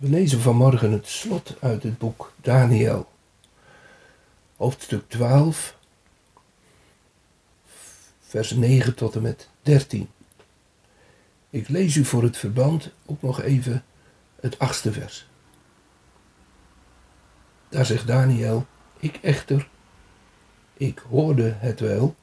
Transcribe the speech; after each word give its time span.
We 0.00 0.08
lezen 0.08 0.40
vanmorgen 0.40 0.92
het 0.92 1.06
slot 1.06 1.56
uit 1.58 1.82
het 1.82 1.98
boek 1.98 2.32
Daniel, 2.36 3.08
hoofdstuk 4.56 5.08
12, 5.08 5.76
vers 8.20 8.50
9 8.50 8.94
tot 8.94 9.14
en 9.14 9.22
met 9.22 9.48
13. 9.62 10.08
Ik 11.50 11.68
lees 11.68 11.96
u 11.96 12.04
voor 12.04 12.22
het 12.22 12.36
verband 12.36 12.90
ook 13.06 13.22
nog 13.22 13.40
even 13.40 13.84
het 14.40 14.58
achtste 14.58 14.92
vers. 14.92 15.28
Daar 17.68 17.86
zegt 17.86 18.06
Daniel, 18.06 18.66
ik 18.98 19.18
echter, 19.22 19.68
ik 20.74 20.98
hoorde 20.98 21.56
het 21.58 21.80
wel, 21.80 22.14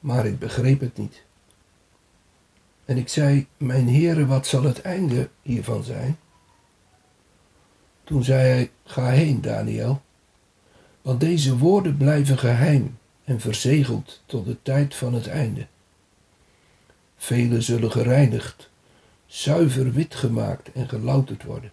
maar 0.00 0.26
ik 0.26 0.38
begreep 0.38 0.80
het 0.80 0.96
niet. 0.96 1.24
En 2.84 2.96
ik 2.96 3.08
zei, 3.08 3.46
mijn 3.56 3.88
heren, 3.88 4.26
wat 4.26 4.46
zal 4.46 4.62
het 4.62 4.80
einde 4.80 5.28
hiervan 5.42 5.82
zijn? 5.84 6.18
Toen 8.06 8.24
zei 8.24 8.48
hij, 8.48 8.70
ga 8.84 9.08
heen, 9.08 9.40
Daniel, 9.40 10.02
want 11.02 11.20
deze 11.20 11.58
woorden 11.58 11.96
blijven 11.96 12.38
geheim 12.38 12.98
en 13.24 13.40
verzegeld 13.40 14.22
tot 14.26 14.46
de 14.46 14.56
tijd 14.62 14.94
van 14.94 15.14
het 15.14 15.26
einde. 15.26 15.66
Velen 17.16 17.62
zullen 17.62 17.90
gereinigd, 17.90 18.68
zuiver 19.26 19.92
wit 19.92 20.14
gemaakt 20.14 20.72
en 20.72 20.88
gelouterd 20.88 21.44
worden. 21.44 21.72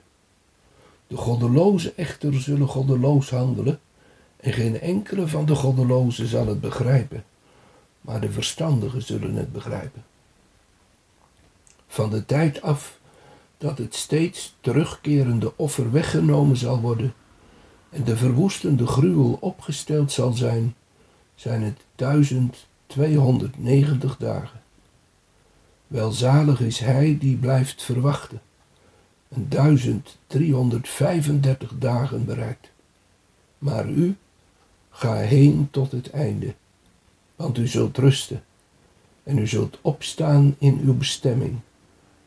De 1.08 1.18
goddelozen 1.18 1.98
echter 1.98 2.42
zullen 2.42 2.68
goddeloos 2.68 3.30
handelen, 3.30 3.80
en 4.38 4.54
geen 4.54 4.80
enkele 4.80 5.28
van 5.28 5.46
de 5.46 5.56
goddelozen 5.56 6.28
zal 6.28 6.48
het 6.48 6.62
begrijpen, 6.62 7.24
maar 8.02 8.22
de 8.22 8.32
verstandigen 8.32 9.02
zullen 9.02 9.36
het 9.36 9.52
begrijpen. 9.52 10.04
Van 11.88 12.10
de 12.10 12.26
tijd 12.26 12.62
af 12.62 13.00
dat 13.64 13.78
het 13.78 13.96
steeds 13.96 14.56
terugkerende 14.60 15.54
offer 15.56 15.92
weggenomen 15.92 16.58
zal 16.58 16.80
worden 16.80 17.14
en 17.90 18.04
de 18.04 18.18
verwoestende 18.18 18.88
gruwel 18.88 19.38
opgesteld 19.40 20.12
zal 20.12 20.34
zijn, 20.34 20.76
zijn 21.36 21.62
het 21.62 21.80
1290 21.96 24.18
dagen. 24.18 24.62
Welzalig 25.88 26.60
is 26.60 26.80
hij 26.80 27.18
die 27.20 27.36
blijft 27.36 27.84
verwachten, 27.84 28.42
en 29.30 29.46
1335 29.50 31.72
dagen 31.78 32.26
bereikt. 32.26 32.72
Maar 33.58 33.90
u, 33.90 34.16
ga 34.90 35.16
heen 35.16 35.68
tot 35.72 35.92
het 35.92 36.10
einde, 36.10 36.54
want 37.36 37.58
u 37.58 37.68
zult 37.68 37.98
rusten 37.98 38.44
en 39.24 39.38
u 39.38 39.48
zult 39.48 39.78
opstaan 39.82 40.56
in 40.58 40.80
uw 40.84 40.98
bestemming 40.98 41.60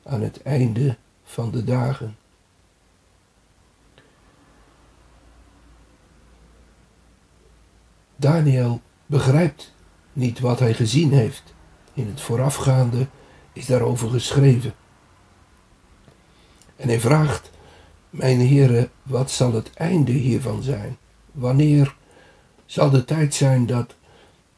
aan 0.03 0.23
het 0.23 0.43
einde 0.43 0.97
van 1.27 1.51
de 1.51 1.65
dagen. 1.65 2.17
Daniel 8.17 8.81
begrijpt 9.07 9.75
niet 10.13 10.41
wat 10.41 10.59
hij 10.59 10.75
gezien 10.75 11.13
heeft. 11.13 11.55
In 11.95 12.07
het 12.07 12.21
voorafgaande 12.21 13.07
is 13.53 13.67
daarover 13.67 14.11
geschreven. 14.11 14.75
En 16.77 16.89
hij 16.89 17.01
vraagt, 17.01 17.51
mijn 18.11 18.41
heren, 18.41 18.91
wat 19.03 19.31
zal 19.31 19.53
het 19.53 19.75
einde 19.75 20.13
hiervan 20.13 20.63
zijn? 20.63 20.97
Wanneer 21.33 21.97
zal 22.67 22.91
de 22.91 23.05
tijd 23.05 23.35
zijn 23.35 23.67
dat 23.67 23.95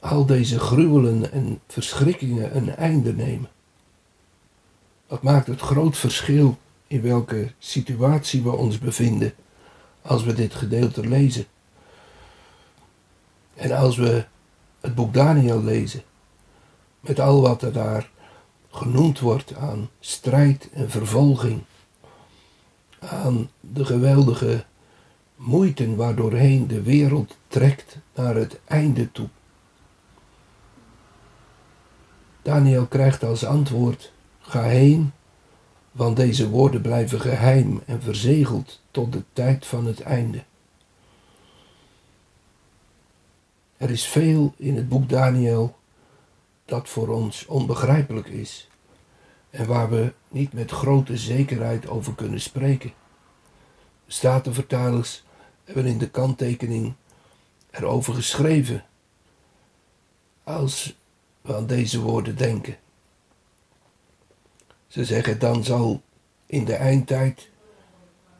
al 0.00 0.26
deze 0.26 0.58
gruwelen 0.58 1.32
en 1.32 1.60
verschrikkingen 1.66 2.56
een 2.56 2.76
einde 2.76 3.14
nemen? 3.14 3.48
Wat 5.08 5.22
maakt 5.22 5.46
het 5.46 5.60
groot 5.60 5.96
verschil 5.96 6.58
in 6.86 7.02
welke 7.02 7.52
situatie 7.58 8.42
we 8.42 8.50
ons 8.50 8.78
bevinden 8.78 9.34
als 10.02 10.24
we 10.24 10.32
dit 10.32 10.54
gedeelte 10.54 11.08
lezen. 11.08 11.46
En 13.54 13.72
als 13.72 13.96
we 13.96 14.26
het 14.80 14.94
boek 14.94 15.14
Daniel 15.14 15.62
lezen, 15.62 16.02
met 17.00 17.20
al 17.20 17.40
wat 17.40 17.62
er 17.62 17.72
daar 17.72 18.10
genoemd 18.70 19.20
wordt 19.20 19.54
aan 19.54 19.90
strijd 20.00 20.68
en 20.72 20.90
vervolging, 20.90 21.62
aan 22.98 23.50
de 23.60 23.84
geweldige 23.84 24.64
moeite 25.36 25.96
waardoorheen 25.96 26.66
de 26.66 26.82
wereld 26.82 27.36
trekt 27.48 27.96
naar 28.14 28.34
het 28.34 28.60
einde 28.64 29.12
toe. 29.12 29.28
Daniel 32.42 32.86
krijgt 32.86 33.24
als 33.24 33.44
antwoord 33.44 34.12
Ga 34.48 34.62
heen, 34.62 35.12
want 35.92 36.16
deze 36.16 36.48
woorden 36.48 36.80
blijven 36.80 37.20
geheim 37.20 37.82
en 37.86 38.02
verzegeld 38.02 38.80
tot 38.90 39.12
de 39.12 39.22
tijd 39.32 39.66
van 39.66 39.86
het 39.86 40.00
einde. 40.00 40.44
Er 43.76 43.90
is 43.90 44.06
veel 44.06 44.54
in 44.56 44.76
het 44.76 44.88
boek 44.88 45.08
Daniel 45.08 45.76
dat 46.64 46.88
voor 46.88 47.08
ons 47.08 47.46
onbegrijpelijk 47.46 48.28
is 48.28 48.68
en 49.50 49.66
waar 49.66 49.90
we 49.90 50.12
niet 50.28 50.52
met 50.52 50.70
grote 50.70 51.16
zekerheid 51.16 51.88
over 51.88 52.14
kunnen 52.14 52.40
spreken. 52.40 52.92
Statenvertalers 54.06 55.24
hebben 55.64 55.86
in 55.86 55.98
de 55.98 56.10
kanttekening 56.10 56.94
erover 57.70 58.14
geschreven 58.14 58.84
als 60.44 60.96
we 61.40 61.54
aan 61.56 61.66
deze 61.66 62.00
woorden 62.00 62.36
denken. 62.36 62.76
Ze 64.88 65.04
zeggen 65.04 65.38
dan 65.38 65.64
zal 65.64 66.02
in 66.46 66.64
de 66.64 66.74
eindtijd 66.74 67.48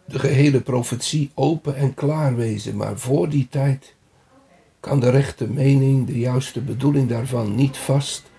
de 0.04 0.18
gehele 0.18 0.60
profetie 0.60 1.30
open 1.34 1.76
en 1.76 1.94
klaar 1.94 2.36
wezen, 2.36 2.76
maar 2.76 2.98
voor 2.98 3.28
die 3.28 3.48
tijd 3.48 3.94
kan 4.80 5.00
de 5.00 5.10
rechte 5.10 5.48
mening, 5.48 6.06
de 6.06 6.18
juiste 6.18 6.60
bedoeling 6.60 7.08
daarvan 7.08 7.54
niet 7.54 7.76
vast 7.76 8.30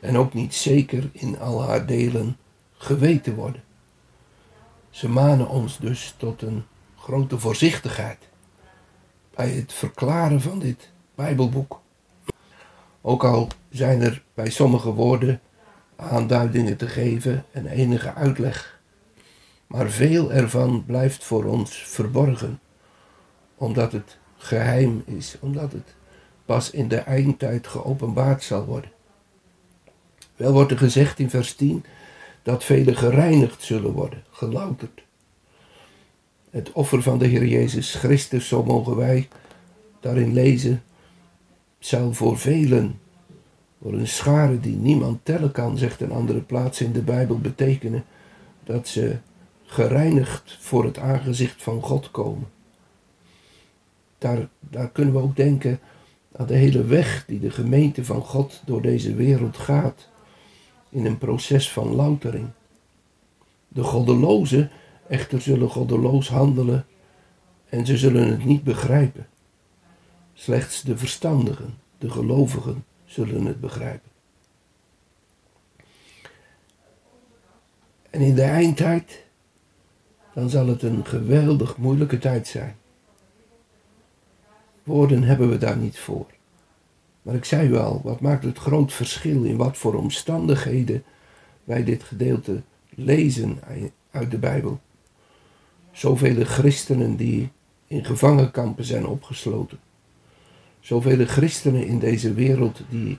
en 0.00 0.16
ook 0.16 0.34
niet 0.34 0.54
zeker 0.54 1.10
in 1.12 1.38
al 1.38 1.62
haar 1.62 1.86
delen 1.86 2.36
geweten 2.76 3.34
worden. 3.34 3.62
Ze 4.90 5.08
manen 5.08 5.48
ons 5.48 5.78
dus 5.78 6.14
tot 6.16 6.42
een 6.42 6.64
grote 6.96 7.38
voorzichtigheid 7.38 8.18
bij 9.34 9.50
het 9.50 9.72
verklaren 9.72 10.40
van 10.40 10.58
dit 10.58 10.90
Bijbelboek. 11.14 11.80
Ook 13.00 13.24
al 13.24 13.48
zijn 13.70 14.02
er 14.02 14.22
bij 14.34 14.50
sommige 14.50 14.92
woorden 14.92 15.40
aanduidingen 15.96 16.76
te 16.76 16.86
geven 16.86 17.44
en 17.50 17.66
enige 17.66 18.14
uitleg. 18.14 18.80
Maar 19.66 19.90
veel 19.90 20.32
ervan 20.32 20.84
blijft 20.86 21.24
voor 21.24 21.44
ons 21.44 21.76
verborgen, 21.76 22.60
omdat 23.54 23.92
het 23.92 24.18
geheim 24.36 25.02
is, 25.06 25.36
omdat 25.40 25.72
het 25.72 25.94
pas 26.44 26.70
in 26.70 26.88
de 26.88 26.96
eindtijd 26.96 27.66
geopenbaard 27.66 28.42
zal 28.42 28.64
worden. 28.64 28.90
Wel 30.36 30.52
wordt 30.52 30.70
er 30.70 30.78
gezegd 30.78 31.18
in 31.18 31.30
vers 31.30 31.54
10 31.54 31.84
dat 32.42 32.64
velen 32.64 32.96
gereinigd 32.96 33.62
zullen 33.62 33.92
worden, 33.92 34.24
gelouterd. 34.30 35.02
Het 36.50 36.72
offer 36.72 37.02
van 37.02 37.18
de 37.18 37.26
Heer 37.26 37.46
Jezus 37.46 37.94
Christus, 37.94 38.48
zo 38.48 38.62
mogen 38.62 38.96
wij 38.96 39.28
daarin 40.00 40.32
lezen, 40.32 40.82
zal 41.78 42.12
voor 42.12 42.38
velen 42.38 43.00
voor 43.82 43.92
een 43.92 44.60
die 44.60 44.76
niemand 44.76 45.24
tellen 45.24 45.52
kan, 45.52 45.78
zegt 45.78 46.00
een 46.00 46.12
andere 46.12 46.40
plaats 46.40 46.80
in 46.80 46.92
de 46.92 47.02
Bijbel, 47.02 47.38
betekenen 47.38 48.04
dat 48.64 48.88
ze 48.88 49.16
gereinigd 49.64 50.56
voor 50.60 50.84
het 50.84 50.98
aangezicht 50.98 51.62
van 51.62 51.82
God 51.82 52.10
komen. 52.10 52.48
Daar, 54.18 54.48
daar 54.60 54.90
kunnen 54.90 55.14
we 55.14 55.20
ook 55.20 55.36
denken 55.36 55.80
aan 56.36 56.46
de 56.46 56.54
hele 56.54 56.84
weg 56.84 57.24
die 57.26 57.40
de 57.40 57.50
gemeente 57.50 58.04
van 58.04 58.22
God 58.22 58.62
door 58.64 58.82
deze 58.82 59.14
wereld 59.14 59.56
gaat, 59.56 60.08
in 60.88 61.06
een 61.06 61.18
proces 61.18 61.72
van 61.72 61.94
loutering. 61.94 62.48
De 63.68 63.82
goddelozen 63.82 64.70
echter 65.08 65.40
zullen 65.40 65.68
goddeloos 65.68 66.28
handelen 66.28 66.86
en 67.68 67.86
ze 67.86 67.96
zullen 67.96 68.28
het 68.28 68.44
niet 68.44 68.64
begrijpen. 68.64 69.26
Slechts 70.34 70.82
de 70.82 70.96
verstandigen, 70.96 71.74
de 71.98 72.10
gelovigen, 72.10 72.84
zullen 73.06 73.44
het 73.44 73.60
begrijpen. 73.60 74.10
En 78.10 78.20
in 78.20 78.34
de 78.34 78.42
eindtijd, 78.42 79.24
dan 80.34 80.50
zal 80.50 80.66
het 80.66 80.82
een 80.82 81.06
geweldig 81.06 81.76
moeilijke 81.76 82.18
tijd 82.18 82.46
zijn. 82.46 82.76
Woorden 84.82 85.22
hebben 85.22 85.48
we 85.48 85.58
daar 85.58 85.76
niet 85.76 85.98
voor. 85.98 86.26
Maar 87.22 87.34
ik 87.34 87.44
zei 87.44 87.68
u 87.68 87.76
al, 87.76 88.00
wat 88.04 88.20
maakt 88.20 88.44
het 88.44 88.58
groot 88.58 88.92
verschil 88.92 89.44
in 89.44 89.56
wat 89.56 89.76
voor 89.76 89.94
omstandigheden 89.94 91.04
wij 91.64 91.84
dit 91.84 92.02
gedeelte 92.02 92.62
lezen 92.88 93.58
uit 94.10 94.30
de 94.30 94.38
Bijbel. 94.38 94.80
Zoveel 95.92 96.44
christenen 96.44 97.16
die 97.16 97.50
in 97.86 98.04
gevangenkampen 98.04 98.84
zijn 98.84 99.06
opgesloten. 99.06 99.78
Zoveel 100.86 101.26
christenen 101.26 101.86
in 101.86 101.98
deze 101.98 102.34
wereld 102.34 102.80
die 102.88 103.18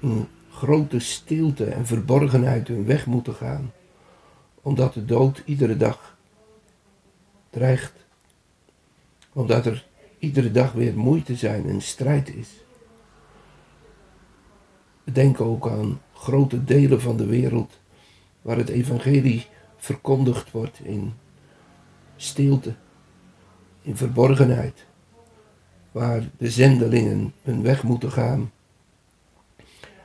in 0.00 0.28
grote 0.50 0.98
stilte 0.98 1.64
en 1.64 1.86
verborgenheid 1.86 2.68
hun 2.68 2.84
weg 2.84 3.06
moeten 3.06 3.34
gaan, 3.34 3.72
omdat 4.62 4.94
de 4.94 5.04
dood 5.04 5.42
iedere 5.44 5.76
dag 5.76 6.16
dreigt. 7.50 8.06
Omdat 9.32 9.66
er 9.66 9.86
iedere 10.18 10.50
dag 10.50 10.72
weer 10.72 10.98
moeite 10.98 11.36
zijn 11.36 11.68
en 11.68 11.82
strijd 11.82 12.34
is. 12.34 12.64
We 15.04 15.12
denken 15.12 15.44
ook 15.44 15.68
aan 15.68 16.00
grote 16.12 16.64
delen 16.64 17.00
van 17.00 17.16
de 17.16 17.26
wereld 17.26 17.78
waar 18.42 18.56
het 18.56 18.68
evangelie 18.68 19.46
verkondigd 19.76 20.50
wordt 20.50 20.80
in 20.82 21.12
stilte, 22.16 22.74
in 23.82 23.96
verborgenheid, 23.96 24.86
waar 25.96 26.28
de 26.38 26.50
zendelingen 26.50 27.32
hun 27.42 27.62
weg 27.62 27.82
moeten 27.82 28.12
gaan 28.12 28.50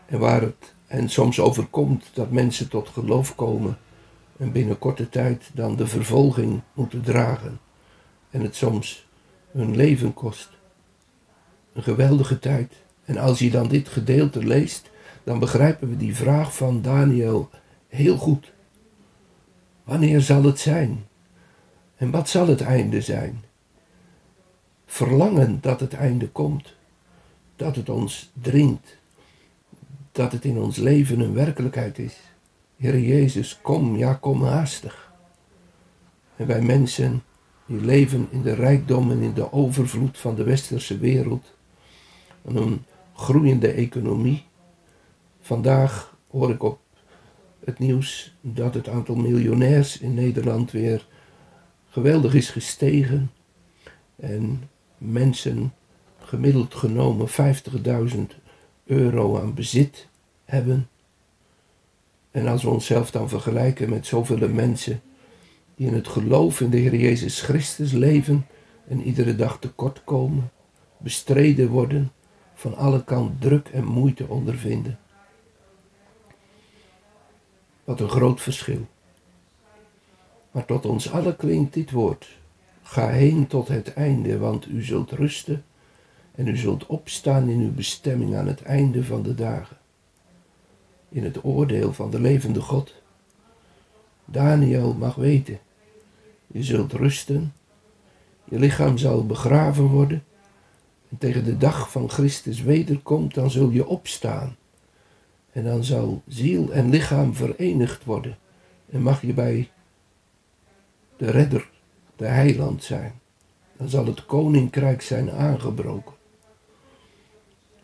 en 0.05 0.19
waar 0.19 0.41
het 0.41 0.73
en 0.87 1.09
soms 1.09 1.39
overkomt 1.39 2.09
dat 2.13 2.31
mensen 2.31 2.69
tot 2.69 2.87
geloof 2.87 3.35
komen 3.35 3.77
en 4.37 4.51
binnen 4.51 4.79
korte 4.79 5.09
tijd 5.09 5.49
dan 5.53 5.75
de 5.75 5.87
vervolging 5.87 6.61
moeten 6.73 7.01
dragen 7.01 7.59
en 8.29 8.41
het 8.41 8.55
soms 8.55 9.07
hun 9.51 9.75
leven 9.75 10.13
kost. 10.13 10.49
Een 11.73 11.83
geweldige 11.83 12.39
tijd. 12.39 12.73
En 13.05 13.17
als 13.17 13.39
je 13.39 13.49
dan 13.49 13.67
dit 13.67 13.89
gedeelte 13.89 14.43
leest, 14.43 14.89
dan 15.23 15.39
begrijpen 15.39 15.89
we 15.89 15.97
die 15.97 16.15
vraag 16.15 16.55
van 16.55 16.81
Daniel 16.81 17.49
heel 17.87 18.17
goed. 18.17 18.51
Wanneer 19.83 20.21
zal 20.21 20.43
het 20.43 20.59
zijn? 20.59 21.05
En 21.95 22.11
wat 22.11 22.29
zal 22.29 22.47
het 22.47 22.61
einde 22.61 23.01
zijn? 23.01 23.43
Verlangen 24.91 25.61
dat 25.61 25.79
het 25.79 25.93
einde 25.93 26.29
komt, 26.29 26.75
dat 27.55 27.75
het 27.75 27.89
ons 27.89 28.31
dringt, 28.41 28.97
dat 30.11 30.31
het 30.31 30.45
in 30.45 30.57
ons 30.57 30.77
leven 30.77 31.19
een 31.19 31.33
werkelijkheid 31.33 31.99
is. 31.99 32.17
Heer 32.77 32.99
Jezus, 32.99 33.59
kom, 33.61 33.97
ja, 33.97 34.13
kom 34.13 34.43
haastig. 34.43 35.11
En 36.35 36.47
wij 36.47 36.61
mensen 36.61 37.23
die 37.65 37.81
leven 37.81 38.27
in 38.31 38.41
de 38.41 38.53
rijkdom 38.53 39.11
en 39.11 39.21
in 39.21 39.33
de 39.33 39.51
overvloed 39.51 40.17
van 40.17 40.35
de 40.35 40.43
westerse 40.43 40.97
wereld, 40.97 41.53
een 42.45 42.83
groeiende 43.15 43.71
economie. 43.71 44.45
Vandaag 45.41 46.17
hoor 46.29 46.49
ik 46.49 46.63
op 46.63 46.79
het 47.65 47.79
nieuws 47.79 48.35
dat 48.41 48.73
het 48.73 48.89
aantal 48.89 49.15
miljonairs 49.15 49.99
in 49.99 50.13
Nederland 50.13 50.71
weer 50.71 51.07
geweldig 51.89 52.33
is 52.33 52.49
gestegen. 52.49 53.31
En 54.15 54.69
mensen 55.01 55.73
gemiddeld 56.19 56.75
genomen 56.75 57.27
50.000 57.29 58.19
euro 58.85 59.39
aan 59.39 59.53
bezit 59.53 60.07
hebben. 60.45 60.89
En 62.31 62.47
als 62.47 62.63
we 62.63 62.69
onszelf 62.69 63.11
dan 63.11 63.29
vergelijken 63.29 63.89
met 63.89 64.05
zoveel 64.05 64.49
mensen 64.49 65.01
die 65.75 65.87
in 65.87 65.93
het 65.93 66.07
geloof 66.07 66.61
in 66.61 66.69
de 66.69 66.77
Heer 66.77 66.95
Jezus 66.95 67.41
Christus 67.41 67.91
leven 67.91 68.47
en 68.87 69.01
iedere 69.01 69.35
dag 69.35 69.59
tekort 69.59 70.03
komen, 70.03 70.51
bestreden 70.97 71.69
worden, 71.69 72.11
van 72.53 72.75
alle 72.75 73.03
kant 73.03 73.41
druk 73.41 73.67
en 73.67 73.85
moeite 73.85 74.27
ondervinden. 74.27 74.99
Wat 77.83 77.99
een 77.99 78.09
groot 78.09 78.41
verschil. 78.41 78.87
Maar 80.51 80.65
tot 80.65 80.85
ons 80.85 81.11
allen 81.11 81.35
klinkt 81.35 81.73
dit 81.73 81.91
woord. 81.91 82.40
Ga 82.91 83.07
heen 83.07 83.47
tot 83.47 83.67
het 83.67 83.93
einde, 83.93 84.37
want 84.37 84.67
u 84.67 84.83
zult 84.83 85.11
rusten 85.11 85.63
en 86.35 86.47
u 86.47 86.57
zult 86.57 86.85
opstaan 86.85 87.49
in 87.49 87.59
uw 87.59 87.73
bestemming 87.73 88.35
aan 88.35 88.47
het 88.47 88.61
einde 88.61 89.03
van 89.03 89.23
de 89.23 89.35
dagen. 89.35 89.77
In 91.09 91.23
het 91.23 91.43
oordeel 91.43 91.93
van 91.93 92.11
de 92.11 92.19
levende 92.19 92.61
God. 92.61 92.95
Daniel 94.25 94.93
mag 94.93 95.15
weten, 95.15 95.59
je 96.47 96.63
zult 96.63 96.93
rusten, 96.93 97.53
je 98.43 98.59
lichaam 98.59 98.97
zal 98.97 99.25
begraven 99.25 99.85
worden 99.85 100.23
en 101.09 101.17
tegen 101.17 101.43
de 101.43 101.57
dag 101.57 101.91
van 101.91 102.09
Christus 102.09 102.61
wederkomt, 102.61 103.33
dan 103.33 103.51
zul 103.51 103.69
je 103.69 103.87
opstaan. 103.87 104.55
En 105.51 105.63
dan 105.63 105.83
zal 105.83 106.21
ziel 106.27 106.71
en 106.71 106.89
lichaam 106.89 107.35
verenigd 107.35 108.03
worden 108.03 108.37
en 108.89 109.01
mag 109.01 109.21
je 109.21 109.33
bij 109.33 109.69
de 111.17 111.31
redder, 111.31 111.69
de 112.21 112.27
heiland 112.27 112.83
zijn. 112.83 113.21
Dan 113.77 113.89
zal 113.89 114.05
het 114.05 114.25
koninkrijk 114.25 115.01
zijn 115.01 115.31
aangebroken. 115.31 116.15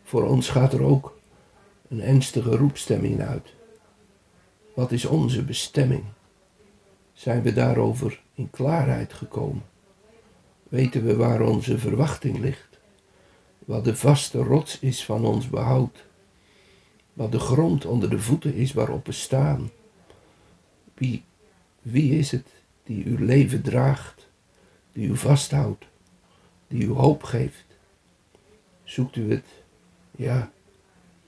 Voor 0.02 0.28
ons 0.28 0.48
gaat 0.48 0.72
er 0.72 0.82
ook 0.82 1.18
een 1.88 2.00
ernstige 2.00 2.56
roepstemming 2.56 3.20
uit. 3.20 3.54
Wat 4.74 4.92
is 4.92 5.04
onze 5.04 5.44
bestemming? 5.44 6.04
Zijn 7.12 7.42
we 7.42 7.52
daarover 7.52 8.22
in 8.34 8.50
klaarheid 8.50 9.12
gekomen? 9.12 9.62
Weten 10.68 11.04
we 11.04 11.16
waar 11.16 11.40
onze 11.40 11.78
verwachting 11.78 12.38
ligt? 12.38 12.78
Wat 13.58 13.84
de 13.84 13.96
vaste 13.96 14.38
rots 14.38 14.78
is 14.78 15.04
van 15.04 15.24
ons 15.24 15.48
behoud? 15.48 16.04
Wat 17.12 17.32
de 17.32 17.40
grond 17.40 17.86
onder 17.86 18.10
de 18.10 18.20
voeten 18.20 18.54
is 18.54 18.72
waarop 18.72 19.06
we 19.06 19.12
staan? 19.12 19.70
Wie, 20.94 21.24
wie 21.82 22.18
is 22.18 22.30
het 22.30 22.46
die 22.84 23.04
uw 23.04 23.24
leven 23.24 23.62
draagt, 23.62 24.27
die 24.98 25.08
u 25.08 25.16
vasthoudt, 25.16 25.84
die 26.68 26.84
u 26.84 26.90
hoop 26.90 27.22
geeft? 27.22 27.64
Zoekt 28.84 29.16
u 29.16 29.30
het, 29.30 29.44
ja, 30.10 30.50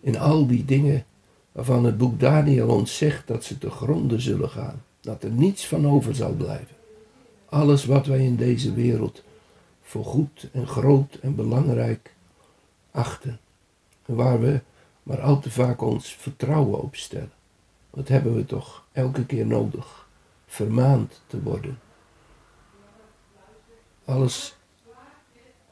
in 0.01 0.19
al 0.19 0.47
die 0.47 0.65
dingen 0.65 1.05
waarvan 1.53 1.85
het 1.85 1.99
boek 1.99 2.21
Daniel 2.21 2.69
ons 2.69 2.97
zegt 2.97 3.27
dat 3.27 3.45
ze 3.45 3.59
te 3.59 3.71
gronden 3.71 4.21
zullen 4.21 4.49
gaan, 4.49 4.83
dat 5.01 5.23
er 5.23 5.31
niets 5.31 5.67
van 5.67 5.87
over 5.87 6.15
zal 6.15 6.33
blijven. 6.33 6.77
Alles 7.49 7.85
wat 7.85 8.07
wij 8.07 8.25
in 8.25 8.37
deze 8.37 8.75
wereld 8.75 9.23
voor 9.83 10.05
goed 10.05 10.49
en 10.53 10.67
groot 10.67 11.15
en 11.15 11.35
belangrijk 11.35 12.15
achten, 12.91 13.41
en 14.07 14.15
waar 14.15 14.41
we 14.41 14.61
maar 15.03 15.21
al 15.21 15.41
te 15.41 15.51
vaak 15.51 15.81
ons 15.83 16.15
vertrouwen 16.15 16.83
op 16.83 16.97
stellen. 16.97 17.33
Wat 17.91 18.09
hebben 18.09 18.35
we 18.35 18.45
toch 18.45 18.85
elke 18.93 19.27
keer 19.27 19.47
nodig? 19.47 20.09
Vermaand 20.47 21.21
te 21.27 21.43
worden. 21.43 21.79
Alles 24.11 24.57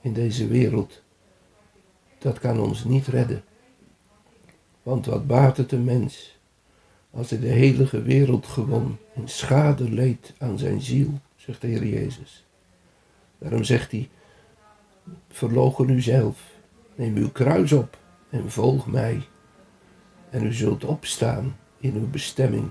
in 0.01 0.13
deze 0.13 0.47
wereld, 0.47 1.03
dat 2.19 2.39
kan 2.39 2.61
ons 2.61 2.85
niet 2.85 3.07
redden. 3.07 3.45
Want 4.83 5.07
wat 5.07 5.27
baat 5.27 5.57
het 5.57 5.73
een 5.73 5.85
mens 5.85 6.39
als 7.11 7.31
hij 7.31 7.39
de 7.39 7.47
hele 7.47 8.03
wereld 8.03 8.47
gewon 8.47 8.97
en 9.15 9.29
schade 9.29 9.91
leed 9.91 10.35
aan 10.39 10.59
zijn 10.59 10.81
ziel, 10.81 11.21
zegt 11.37 11.61
de 11.61 11.67
Heer 11.67 11.87
Jezus. 11.87 12.45
Daarom 13.39 13.65
zegt 13.65 13.91
hij, 13.91 14.09
verloochen 15.29 15.89
u 15.89 16.01
zelf, 16.01 16.43
neem 16.95 17.17
uw 17.17 17.31
kruis 17.31 17.73
op 17.73 17.99
en 18.31 18.51
volg 18.51 18.87
mij. 18.87 19.23
En 20.31 20.45
u 20.45 20.53
zult 20.53 20.85
opstaan 20.85 21.57
in 21.79 21.95
uw 21.95 22.11
bestemming 22.11 22.71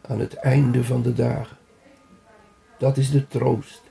aan 0.00 0.20
het 0.20 0.34
einde 0.34 0.84
van 0.84 1.02
de 1.02 1.12
dagen. 1.12 1.56
Dat 2.78 2.96
is 2.96 3.10
de 3.10 3.26
troost 3.28 3.90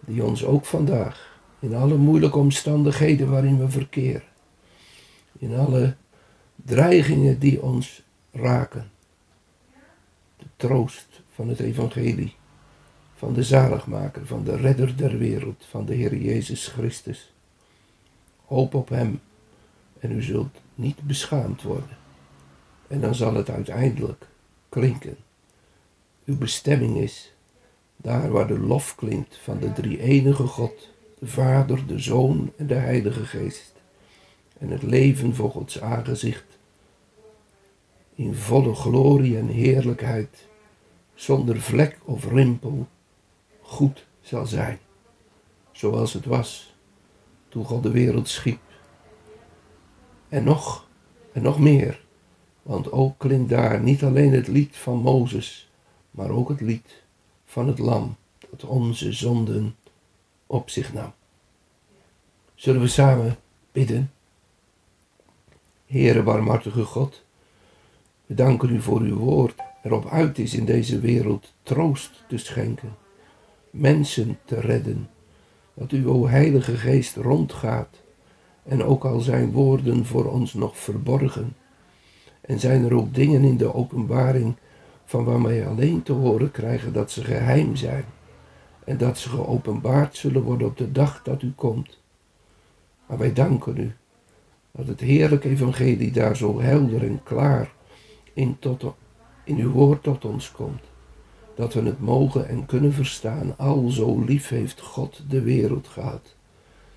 die 0.00 0.24
ons 0.24 0.44
ook 0.44 0.64
vandaag, 0.64 1.40
in 1.58 1.74
alle 1.74 1.96
moeilijke 1.96 2.38
omstandigheden 2.38 3.30
waarin 3.30 3.58
we 3.58 3.68
verkeren, 3.68 4.28
in 5.38 5.54
alle 5.54 5.94
dreigingen 6.54 7.38
die 7.38 7.62
ons 7.62 8.02
raken. 8.32 8.90
De 10.36 10.46
troost 10.56 11.22
van 11.30 11.48
het 11.48 11.60
evangelie, 11.60 12.34
van 13.14 13.32
de 13.32 13.42
zaligmaker, 13.42 14.26
van 14.26 14.44
de 14.44 14.56
redder 14.56 14.96
der 14.96 15.18
wereld, 15.18 15.66
van 15.68 15.84
de 15.84 15.94
Heer 15.94 16.16
Jezus 16.16 16.66
Christus. 16.66 17.32
Hoop 18.44 18.74
op 18.74 18.88
Hem 18.88 19.20
en 19.98 20.12
u 20.12 20.22
zult 20.22 20.60
niet 20.74 21.02
beschaamd 21.02 21.62
worden. 21.62 21.96
En 22.88 23.00
dan 23.00 23.14
zal 23.14 23.34
het 23.34 23.50
uiteindelijk 23.50 24.26
klinken. 24.68 25.16
Uw 26.24 26.36
bestemming 26.36 26.96
is 26.96 27.34
daar 27.96 28.30
waar 28.30 28.46
de 28.46 28.58
lof 28.58 28.94
klinkt 28.94 29.38
van 29.42 29.58
de 29.58 29.72
drie 29.72 30.00
enige 30.00 30.46
God, 30.46 30.88
de 31.18 31.26
Vader, 31.26 31.86
de 31.86 31.98
Zoon 31.98 32.52
en 32.56 32.66
de 32.66 32.74
Heilige 32.74 33.24
Geest. 33.24 33.72
En 34.58 34.70
het 34.70 34.82
leven 34.82 35.34
voor 35.34 35.50
Gods 35.50 35.80
aangezicht 35.80 36.56
in 38.16 38.34
volle 38.34 38.74
glorie 38.74 39.38
en 39.38 39.46
heerlijkheid, 39.46 40.46
zonder 41.14 41.60
vlek 41.60 41.98
of 42.04 42.24
rimpel, 42.24 42.86
goed 43.60 44.06
zal 44.20 44.46
zijn, 44.46 44.78
zoals 45.72 46.12
het 46.12 46.24
was 46.24 46.74
toen 47.48 47.64
God 47.64 47.82
de 47.82 47.90
wereld 47.90 48.28
schiep. 48.28 48.60
En 50.28 50.44
nog, 50.44 50.88
en 51.32 51.42
nog 51.42 51.58
meer, 51.58 52.04
want 52.62 52.92
ook 52.92 53.18
klinkt 53.18 53.48
daar 53.50 53.80
niet 53.80 54.02
alleen 54.02 54.32
het 54.32 54.48
lied 54.48 54.76
van 54.76 54.98
Mozes, 54.98 55.70
maar 56.10 56.30
ook 56.30 56.48
het 56.48 56.60
lied 56.60 57.04
van 57.46 57.66
het 57.66 57.78
lam 57.78 58.16
dat 58.50 58.64
onze 58.64 59.12
zonden 59.12 59.76
op 60.46 60.70
zich 60.70 60.92
nam. 60.92 61.12
Zullen 62.54 62.80
we 62.80 62.88
samen 62.88 63.36
bidden? 63.72 64.10
Heere 65.86 66.22
barmhartige 66.22 66.84
God, 66.84 67.24
we 68.26 68.34
danken 68.34 68.70
u 68.70 68.80
voor 68.80 69.00
uw 69.00 69.16
woord 69.16 69.54
erop 69.82 70.08
uit 70.08 70.38
is 70.38 70.54
in 70.54 70.64
deze 70.64 71.00
wereld 71.00 71.52
troost 71.62 72.24
te 72.28 72.38
schenken, 72.38 72.96
mensen 73.70 74.38
te 74.44 74.60
redden, 74.60 75.08
dat 75.74 75.90
uw 75.90 76.26
Heilige 76.26 76.76
Geest 76.76 77.16
rondgaat 77.16 78.00
en 78.62 78.84
ook 78.84 79.04
al 79.04 79.20
zijn 79.20 79.52
woorden 79.52 80.06
voor 80.06 80.24
ons 80.24 80.54
nog 80.54 80.78
verborgen. 80.78 81.56
En 82.40 82.60
zijn 82.60 82.84
er 82.84 82.94
ook 82.94 83.14
dingen 83.14 83.42
in 83.42 83.56
de 83.56 83.74
openbaring 83.74 84.56
van 85.06 85.24
waar 85.24 85.42
wij 85.42 85.66
alleen 85.66 86.02
te 86.02 86.12
horen 86.12 86.50
krijgen 86.50 86.92
dat 86.92 87.10
ze 87.10 87.24
geheim 87.24 87.76
zijn 87.76 88.04
en 88.84 88.96
dat 88.98 89.18
ze 89.18 89.28
geopenbaard 89.28 90.16
zullen 90.16 90.42
worden 90.42 90.66
op 90.66 90.76
de 90.76 90.92
dag 90.92 91.22
dat 91.22 91.42
u 91.42 91.52
komt. 91.52 91.98
Maar 93.06 93.18
wij 93.18 93.32
danken 93.32 93.76
u 93.76 93.94
dat 94.70 94.86
het 94.86 95.00
heerlijke 95.00 95.48
evangelie 95.48 96.12
daar 96.12 96.36
zo 96.36 96.60
helder 96.60 97.02
en 97.02 97.20
klaar 97.22 97.72
in, 98.32 98.58
tot, 98.58 98.84
in 99.44 99.58
uw 99.58 99.70
woord 99.70 100.02
tot 100.02 100.24
ons 100.24 100.52
komt. 100.52 100.82
Dat 101.54 101.74
we 101.74 101.82
het 101.82 102.00
mogen 102.00 102.48
en 102.48 102.66
kunnen 102.66 102.92
verstaan, 102.92 103.58
al 103.58 103.88
zo 103.88 104.24
lief 104.24 104.48
heeft 104.48 104.80
God 104.80 105.22
de 105.28 105.40
wereld 105.40 105.88
gehad. 105.88 106.34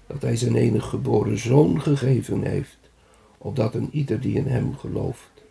Dat 0.08 0.22
hij 0.22 0.36
zijn 0.36 0.56
enige 0.56 0.88
geboren 0.88 1.38
zoon 1.38 1.82
gegeven 1.82 2.42
heeft, 2.42 2.78
opdat 3.38 3.76
een 3.76 3.90
ieder 3.92 4.20
die 4.20 4.36
in 4.36 4.48
hem 4.48 4.78
gelooft, 4.78 5.44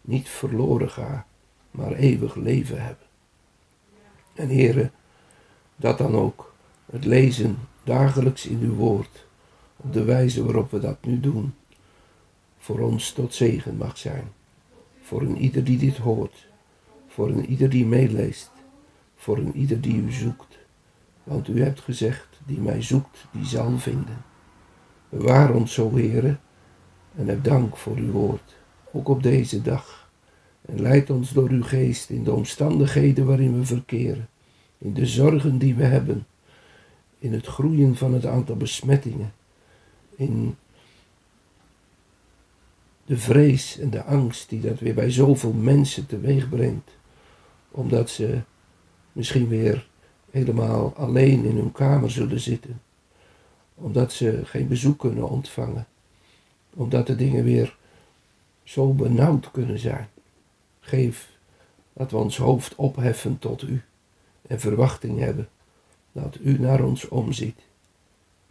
niet 0.00 0.28
verloren 0.28 0.90
gaat, 0.90 1.26
maar 1.74 1.92
eeuwig 1.92 2.34
leven 2.34 2.82
hebben. 2.82 3.06
En 4.34 4.48
heren, 4.48 4.92
dat 5.76 5.98
dan 5.98 6.14
ook, 6.14 6.54
het 6.86 7.04
lezen 7.04 7.58
dagelijks 7.84 8.46
in 8.46 8.60
uw 8.60 8.74
woord, 8.74 9.26
op 9.76 9.92
de 9.92 10.04
wijze 10.04 10.44
waarop 10.44 10.70
we 10.70 10.78
dat 10.78 11.04
nu 11.04 11.20
doen, 11.20 11.54
voor 12.58 12.80
ons 12.80 13.12
tot 13.12 13.34
zegen 13.34 13.76
mag 13.76 13.98
zijn. 13.98 14.32
Voor 15.02 15.22
een 15.22 15.36
ieder 15.36 15.64
die 15.64 15.78
dit 15.78 15.96
hoort, 15.96 16.46
voor 17.08 17.28
een 17.28 17.46
ieder 17.46 17.68
die 17.70 17.86
meeleest, 17.86 18.50
voor 19.16 19.38
een 19.38 19.56
ieder 19.56 19.80
die 19.80 19.96
u 19.96 20.12
zoekt. 20.12 20.58
Want 21.22 21.48
u 21.48 21.62
hebt 21.62 21.80
gezegd, 21.80 22.40
die 22.46 22.60
mij 22.60 22.82
zoekt, 22.82 23.26
die 23.30 23.44
zal 23.44 23.78
vinden. 23.78 24.24
Bewaar 25.08 25.54
ons 25.54 25.72
zo, 25.74 25.94
heren, 25.94 26.40
en 27.14 27.28
heb 27.28 27.44
dank 27.44 27.76
voor 27.76 27.96
uw 27.96 28.10
woord, 28.10 28.56
ook 28.92 29.08
op 29.08 29.22
deze 29.22 29.62
dag. 29.62 30.03
En 30.66 30.80
leid 30.80 31.10
ons 31.10 31.32
door 31.32 31.48
uw 31.48 31.62
geest 31.62 32.10
in 32.10 32.24
de 32.24 32.32
omstandigheden 32.32 33.26
waarin 33.26 33.58
we 33.58 33.66
verkeren, 33.66 34.28
in 34.78 34.94
de 34.94 35.06
zorgen 35.06 35.58
die 35.58 35.74
we 35.74 35.84
hebben, 35.84 36.26
in 37.18 37.32
het 37.32 37.46
groeien 37.46 37.96
van 37.96 38.14
het 38.14 38.26
aantal 38.26 38.56
besmettingen, 38.56 39.32
in 40.16 40.56
de 43.06 43.16
vrees 43.16 43.78
en 43.78 43.90
de 43.90 44.02
angst 44.02 44.48
die 44.48 44.60
dat 44.60 44.80
weer 44.80 44.94
bij 44.94 45.10
zoveel 45.10 45.52
mensen 45.52 46.06
teweeg 46.06 46.48
brengt, 46.48 46.90
omdat 47.70 48.10
ze 48.10 48.40
misschien 49.12 49.48
weer 49.48 49.86
helemaal 50.30 50.92
alleen 50.96 51.44
in 51.44 51.56
hun 51.56 51.72
kamer 51.72 52.10
zullen 52.10 52.40
zitten, 52.40 52.80
omdat 53.74 54.12
ze 54.12 54.40
geen 54.44 54.68
bezoek 54.68 54.98
kunnen 54.98 55.28
ontvangen, 55.28 55.86
omdat 56.74 57.06
de 57.06 57.16
dingen 57.16 57.44
weer 57.44 57.76
zo 58.62 58.92
benauwd 58.92 59.50
kunnen 59.50 59.78
zijn. 59.78 60.08
Geef 60.84 61.28
dat 61.92 62.10
we 62.10 62.16
ons 62.16 62.36
hoofd 62.36 62.74
opheffen 62.74 63.38
tot 63.38 63.62
u 63.62 63.82
en 64.46 64.60
verwachting 64.60 65.18
hebben 65.18 65.48
dat 66.12 66.38
u 66.40 66.58
naar 66.58 66.84
ons 66.84 67.08
omziet. 67.08 67.60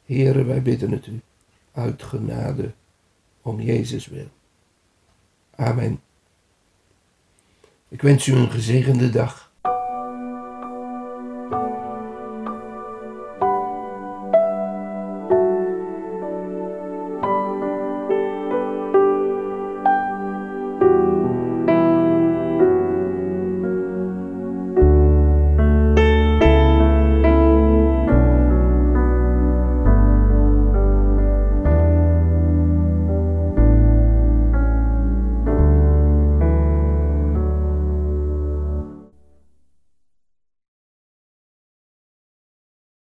Heren, 0.06 0.48
wij 0.48 0.62
bidden 0.62 0.92
het 0.92 1.08
u 1.08 1.22
uit 1.72 2.04
genade 2.04 2.72
om 3.42 3.62
Jezus 3.62 4.08
wil. 4.08 4.28
Amen. 5.56 6.02
Ik 7.88 8.02
wens 8.02 8.28
u 8.28 8.34
een 8.34 8.52
gezegende 8.52 9.10
dag. 9.10 9.43